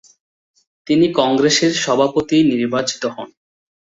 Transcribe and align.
তিনি 0.87 1.05
কংগ্রেসের 1.19 1.71
সভাপতি 1.83 2.37
নির্বাচিত 2.51 3.03
হন। 3.15 3.29